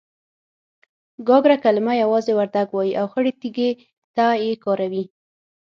[1.27, 3.69] گاگره کلمه يوازې وردگ وايي او خړې تيږې
[4.15, 5.03] ته يې کاروي.